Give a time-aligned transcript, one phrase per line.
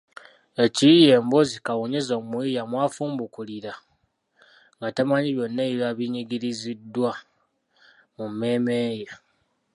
[0.63, 3.73] Ekiyiiye mboozi kawonyeza omuyiiya mw’afumbukulira
[4.77, 7.11] nga tamanyi byonna ebiba binyigiriziddwa
[8.15, 9.07] mu mmeeme ye